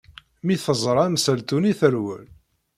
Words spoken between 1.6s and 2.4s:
terwel.